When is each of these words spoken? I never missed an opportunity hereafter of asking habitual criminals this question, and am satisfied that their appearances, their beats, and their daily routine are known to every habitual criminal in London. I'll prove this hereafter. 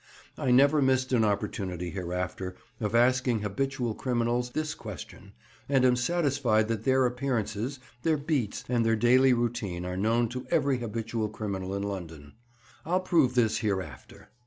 I 0.35 0.49
never 0.49 0.81
missed 0.81 1.13
an 1.13 1.23
opportunity 1.23 1.91
hereafter 1.91 2.55
of 2.79 2.95
asking 2.95 3.41
habitual 3.41 3.93
criminals 3.93 4.49
this 4.49 4.73
question, 4.73 5.33
and 5.69 5.85
am 5.85 5.95
satisfied 5.95 6.69
that 6.69 6.85
their 6.85 7.05
appearances, 7.05 7.77
their 8.01 8.17
beats, 8.17 8.63
and 8.67 8.83
their 8.83 8.95
daily 8.95 9.33
routine 9.33 9.85
are 9.85 9.95
known 9.95 10.27
to 10.29 10.47
every 10.49 10.79
habitual 10.79 11.29
criminal 11.29 11.75
in 11.75 11.83
London. 11.83 12.33
I'll 12.83 13.01
prove 13.01 13.35
this 13.35 13.59
hereafter. 13.59 14.29